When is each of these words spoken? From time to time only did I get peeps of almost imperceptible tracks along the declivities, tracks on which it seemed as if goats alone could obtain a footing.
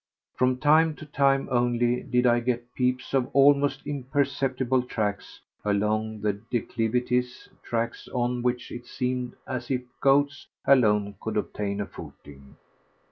From 0.33 0.57
time 0.57 0.95
to 0.95 1.05
time 1.05 1.47
only 1.51 2.01
did 2.01 2.25
I 2.25 2.39
get 2.39 2.73
peeps 2.73 3.13
of 3.13 3.29
almost 3.33 3.85
imperceptible 3.85 4.81
tracks 4.81 5.41
along 5.63 6.21
the 6.21 6.33
declivities, 6.49 7.47
tracks 7.61 8.07
on 8.11 8.41
which 8.41 8.71
it 8.71 8.87
seemed 8.87 9.35
as 9.45 9.69
if 9.69 9.83
goats 9.99 10.47
alone 10.65 11.17
could 11.21 11.37
obtain 11.37 11.79
a 11.81 11.85
footing. 11.85 12.55